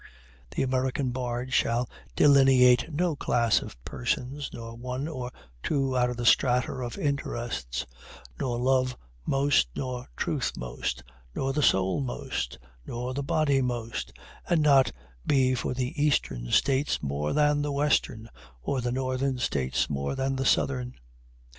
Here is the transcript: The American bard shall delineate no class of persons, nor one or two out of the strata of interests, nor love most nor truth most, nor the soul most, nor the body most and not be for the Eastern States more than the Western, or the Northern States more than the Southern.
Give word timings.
The 0.55 0.63
American 0.63 1.11
bard 1.11 1.53
shall 1.53 1.87
delineate 2.15 2.91
no 2.91 3.15
class 3.15 3.61
of 3.61 3.79
persons, 3.85 4.49
nor 4.51 4.75
one 4.75 5.07
or 5.07 5.29
two 5.61 5.95
out 5.95 6.09
of 6.09 6.17
the 6.17 6.25
strata 6.25 6.71
of 6.71 6.97
interests, 6.97 7.85
nor 8.39 8.57
love 8.57 8.97
most 9.27 9.67
nor 9.75 10.07
truth 10.15 10.53
most, 10.57 11.03
nor 11.35 11.53
the 11.53 11.61
soul 11.61 12.01
most, 12.01 12.57
nor 12.83 13.13
the 13.13 13.21
body 13.21 13.61
most 13.61 14.11
and 14.49 14.63
not 14.63 14.91
be 15.23 15.53
for 15.53 15.75
the 15.75 15.93
Eastern 16.03 16.49
States 16.49 17.03
more 17.03 17.31
than 17.31 17.61
the 17.61 17.71
Western, 17.71 18.27
or 18.63 18.81
the 18.81 18.91
Northern 18.91 19.37
States 19.37 19.87
more 19.87 20.15
than 20.15 20.35
the 20.35 20.45
Southern. 20.45 20.95